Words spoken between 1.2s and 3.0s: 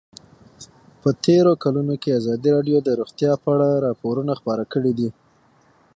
تېرو کلونو کې ازادي راډیو د